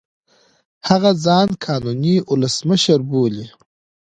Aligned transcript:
هغه 0.87 1.11
ځان 1.25 1.47
قانوني 1.65 2.15
اولسمشر 2.31 2.99
بولي. 3.09 3.45